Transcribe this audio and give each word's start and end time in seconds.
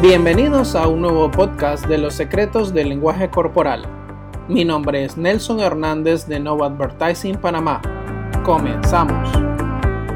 Bienvenidos 0.00 0.76
a 0.76 0.86
un 0.86 1.00
nuevo 1.00 1.28
podcast 1.28 1.84
de 1.86 1.98
los 1.98 2.14
secretos 2.14 2.72
del 2.72 2.90
lenguaje 2.90 3.28
corporal. 3.30 3.82
Mi 4.46 4.64
nombre 4.64 5.04
es 5.04 5.16
Nelson 5.16 5.58
Hernández 5.58 6.28
de 6.28 6.38
Nova 6.38 6.66
Advertising 6.66 7.34
Panamá. 7.34 7.82
Comenzamos. 8.44 9.28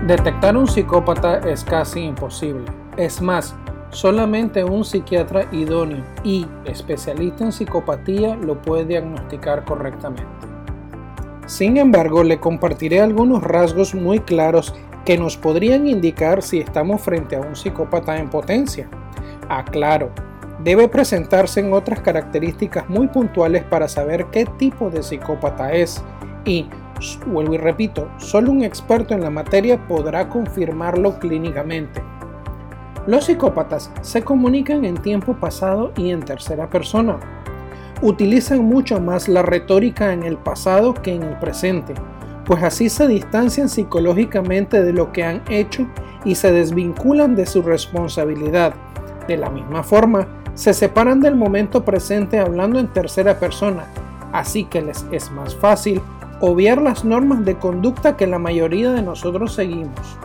Detectar 0.06 0.56
un 0.56 0.68
psicópata 0.68 1.38
es 1.38 1.64
casi 1.64 1.98
imposible. 1.98 2.64
Es 2.96 3.20
más, 3.20 3.56
solamente 3.90 4.62
un 4.62 4.84
psiquiatra 4.84 5.48
idóneo 5.50 6.04
y 6.22 6.46
especialista 6.64 7.42
en 7.42 7.50
psicopatía 7.50 8.36
lo 8.36 8.62
puede 8.62 8.84
diagnosticar 8.84 9.64
correctamente. 9.64 10.22
Sin 11.46 11.76
embargo, 11.76 12.22
le 12.22 12.38
compartiré 12.38 13.00
algunos 13.00 13.42
rasgos 13.42 13.96
muy 13.96 14.20
claros 14.20 14.76
que 15.04 15.18
nos 15.18 15.36
podrían 15.36 15.88
indicar 15.88 16.40
si 16.40 16.60
estamos 16.60 17.00
frente 17.00 17.34
a 17.34 17.40
un 17.40 17.56
psicópata 17.56 18.16
en 18.16 18.30
potencia. 18.30 18.88
Aclaro, 19.58 20.10
debe 20.64 20.88
presentarse 20.88 21.60
en 21.60 21.72
otras 21.72 22.00
características 22.00 22.88
muy 22.88 23.08
puntuales 23.08 23.64
para 23.64 23.88
saber 23.88 24.26
qué 24.26 24.46
tipo 24.46 24.90
de 24.90 25.02
psicópata 25.02 25.72
es 25.72 26.02
y, 26.44 26.66
vuelvo 27.26 27.54
y 27.54 27.58
repito, 27.58 28.08
solo 28.18 28.50
un 28.50 28.62
experto 28.62 29.14
en 29.14 29.22
la 29.22 29.30
materia 29.30 29.86
podrá 29.86 30.28
confirmarlo 30.28 31.18
clínicamente. 31.18 32.02
Los 33.06 33.24
psicópatas 33.24 33.90
se 34.00 34.22
comunican 34.22 34.84
en 34.84 34.96
tiempo 34.96 35.34
pasado 35.34 35.92
y 35.96 36.10
en 36.10 36.20
tercera 36.20 36.70
persona. 36.70 37.18
Utilizan 38.00 38.64
mucho 38.64 39.00
más 39.00 39.28
la 39.28 39.42
retórica 39.42 40.12
en 40.12 40.22
el 40.22 40.36
pasado 40.36 40.94
que 40.94 41.14
en 41.14 41.24
el 41.24 41.38
presente, 41.38 41.94
pues 42.44 42.62
así 42.62 42.88
se 42.88 43.06
distancian 43.06 43.68
psicológicamente 43.68 44.82
de 44.82 44.92
lo 44.92 45.12
que 45.12 45.24
han 45.24 45.42
hecho 45.48 45.86
y 46.24 46.36
se 46.36 46.52
desvinculan 46.52 47.34
de 47.34 47.46
su 47.46 47.62
responsabilidad 47.62 48.74
de 49.32 49.38
la 49.38 49.50
misma 49.50 49.82
forma, 49.82 50.26
se 50.54 50.74
separan 50.74 51.20
del 51.20 51.34
momento 51.34 51.84
presente 51.84 52.38
hablando 52.38 52.78
en 52.78 52.88
tercera 52.88 53.38
persona, 53.38 53.86
así 54.32 54.64
que 54.64 54.82
les 54.82 55.06
es 55.10 55.30
más 55.30 55.54
fácil 55.54 56.00
obviar 56.40 56.82
las 56.82 57.04
normas 57.04 57.44
de 57.44 57.56
conducta 57.56 58.16
que 58.16 58.26
la 58.26 58.38
mayoría 58.38 58.90
de 58.90 59.02
nosotros 59.02 59.54
seguimos. 59.54 60.18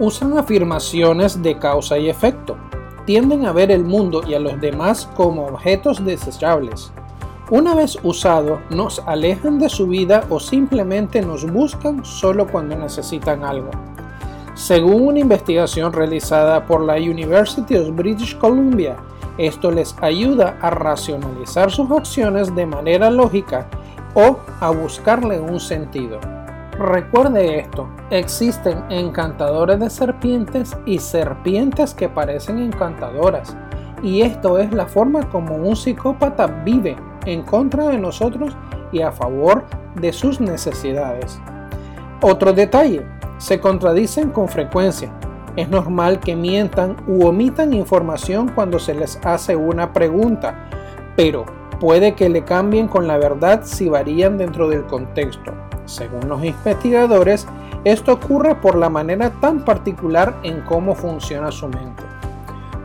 Usan 0.00 0.38
afirmaciones 0.38 1.42
de 1.42 1.58
causa 1.58 1.98
y 1.98 2.08
efecto. 2.08 2.56
Tienden 3.04 3.46
a 3.46 3.52
ver 3.52 3.70
el 3.70 3.84
mundo 3.84 4.22
y 4.26 4.34
a 4.34 4.40
los 4.40 4.60
demás 4.60 5.08
como 5.14 5.46
objetos 5.46 6.04
desechables. 6.04 6.92
Una 7.50 7.74
vez 7.74 7.98
usado, 8.02 8.60
nos 8.70 9.02
alejan 9.06 9.58
de 9.58 9.68
su 9.68 9.86
vida 9.86 10.24
o 10.30 10.40
simplemente 10.40 11.22
nos 11.22 11.50
buscan 11.50 12.04
solo 12.04 12.46
cuando 12.46 12.76
necesitan 12.76 13.44
algo. 13.44 13.70
Según 14.58 15.02
una 15.02 15.20
investigación 15.20 15.92
realizada 15.92 16.66
por 16.66 16.82
la 16.82 16.94
University 16.94 17.76
of 17.76 17.94
British 17.94 18.36
Columbia, 18.38 18.96
esto 19.38 19.70
les 19.70 19.94
ayuda 20.00 20.58
a 20.60 20.70
racionalizar 20.70 21.70
sus 21.70 21.88
acciones 21.92 22.52
de 22.56 22.66
manera 22.66 23.08
lógica 23.08 23.68
o 24.14 24.40
a 24.58 24.70
buscarle 24.70 25.38
un 25.38 25.60
sentido. 25.60 26.18
Recuerde 26.76 27.60
esto, 27.60 27.88
existen 28.10 28.82
encantadores 28.90 29.78
de 29.78 29.90
serpientes 29.90 30.76
y 30.84 30.98
serpientes 30.98 31.94
que 31.94 32.08
parecen 32.08 32.58
encantadoras, 32.58 33.56
y 34.02 34.22
esto 34.22 34.58
es 34.58 34.74
la 34.74 34.86
forma 34.86 35.28
como 35.30 35.54
un 35.54 35.76
psicópata 35.76 36.48
vive 36.48 36.96
en 37.26 37.42
contra 37.42 37.86
de 37.86 37.98
nosotros 37.98 38.56
y 38.90 39.02
a 39.02 39.12
favor 39.12 39.66
de 39.94 40.12
sus 40.12 40.40
necesidades. 40.40 41.40
Otro 42.20 42.52
detalle, 42.52 43.06
se 43.38 43.60
contradicen 43.60 44.30
con 44.30 44.48
frecuencia. 44.48 45.10
Es 45.56 45.68
normal 45.68 46.20
que 46.20 46.36
mientan 46.36 46.96
u 47.06 47.26
omitan 47.26 47.72
información 47.72 48.50
cuando 48.54 48.78
se 48.78 48.94
les 48.94 49.18
hace 49.24 49.56
una 49.56 49.92
pregunta, 49.92 50.68
pero 51.16 51.46
puede 51.80 52.14
que 52.14 52.28
le 52.28 52.44
cambien 52.44 52.86
con 52.86 53.08
la 53.08 53.16
verdad 53.16 53.62
si 53.64 53.88
varían 53.88 54.38
dentro 54.38 54.68
del 54.68 54.84
contexto. 54.84 55.52
Según 55.84 56.28
los 56.28 56.44
investigadores, 56.44 57.46
esto 57.84 58.12
ocurre 58.12 58.54
por 58.54 58.76
la 58.76 58.88
manera 58.88 59.30
tan 59.40 59.64
particular 59.64 60.36
en 60.42 60.60
cómo 60.62 60.94
funciona 60.94 61.50
su 61.50 61.68
mente. 61.68 62.02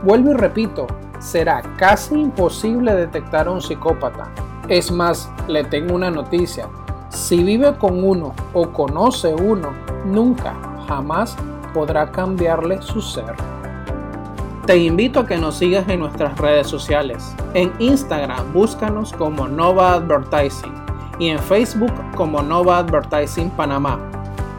Vuelvo 0.02 0.30
y 0.30 0.34
repito, 0.34 0.86
será 1.18 1.62
casi 1.76 2.14
imposible 2.14 2.94
detectar 2.94 3.46
a 3.46 3.50
un 3.50 3.60
psicópata. 3.60 4.30
Es 4.68 4.90
más, 4.90 5.30
le 5.48 5.64
tengo 5.64 5.94
una 5.94 6.10
noticia. 6.10 6.68
Si 7.08 7.42
vive 7.42 7.76
con 7.76 8.02
uno 8.02 8.34
o 8.52 8.70
conoce 8.70 9.34
uno, 9.34 9.70
nunca, 10.04 10.54
jamás 10.86 11.36
podrá 11.72 12.10
cambiarle 12.10 12.80
su 12.82 13.00
ser. 13.00 13.34
Te 14.66 14.78
invito 14.78 15.20
a 15.20 15.26
que 15.26 15.36
nos 15.36 15.56
sigas 15.56 15.86
en 15.88 16.00
nuestras 16.00 16.38
redes 16.38 16.66
sociales. 16.66 17.34
En 17.52 17.72
Instagram 17.78 18.52
búscanos 18.52 19.12
como 19.12 19.46
Nova 19.46 19.94
Advertising 19.94 20.72
y 21.18 21.28
en 21.28 21.38
Facebook 21.38 21.92
como 22.16 22.42
Nova 22.42 22.78
Advertising 22.78 23.50
Panamá. 23.50 23.98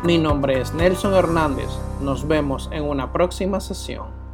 Mi 0.04 0.20
nombre 0.20 0.62
es 0.62 0.74
Nelson 0.76 1.16
Hernández. 1.16 1.70
Nos 2.02 2.28
vemos 2.28 2.70
en 2.72 2.84
una 2.84 3.12
próxima 3.12 3.60
sesión. 3.60 4.25